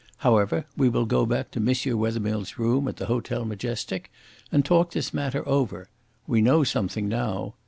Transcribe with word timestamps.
However, 0.25 0.65
we 0.75 0.89
will 0.89 1.05
go 1.05 1.27
back 1.27 1.51
to 1.51 1.59
M. 1.59 1.67
Wethermill's 1.99 2.57
room 2.57 2.87
at 2.87 2.95
the 2.95 3.05
Hotel 3.05 3.45
Majestic 3.45 4.09
and 4.51 4.65
talk 4.65 4.89
this 4.93 5.13
matter 5.13 5.47
over. 5.47 5.89
We 6.25 6.41
know 6.41 6.63
something 6.63 7.07
now. 7.07 7.53